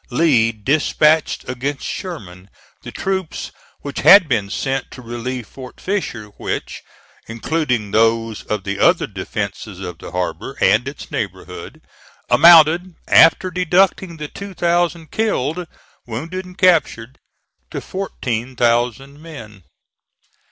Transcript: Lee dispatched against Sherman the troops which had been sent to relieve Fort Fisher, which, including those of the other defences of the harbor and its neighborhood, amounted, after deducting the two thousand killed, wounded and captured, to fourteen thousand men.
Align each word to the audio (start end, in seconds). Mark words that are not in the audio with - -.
Lee 0.09 0.51
dispatched 0.51 1.47
against 1.47 1.85
Sherman 1.85 2.49
the 2.81 2.91
troops 2.91 3.51
which 3.81 3.99
had 3.99 4.27
been 4.27 4.49
sent 4.49 4.89
to 4.89 4.99
relieve 5.03 5.45
Fort 5.47 5.79
Fisher, 5.79 6.29
which, 6.37 6.81
including 7.27 7.91
those 7.91 8.41
of 8.47 8.63
the 8.63 8.79
other 8.79 9.05
defences 9.05 9.79
of 9.79 9.99
the 9.99 10.09
harbor 10.11 10.57
and 10.59 10.87
its 10.87 11.11
neighborhood, 11.11 11.83
amounted, 12.31 12.95
after 13.07 13.51
deducting 13.51 14.17
the 14.17 14.27
two 14.27 14.55
thousand 14.55 15.11
killed, 15.11 15.67
wounded 16.07 16.45
and 16.45 16.57
captured, 16.57 17.19
to 17.69 17.79
fourteen 17.79 18.55
thousand 18.55 19.21
men. 19.21 19.61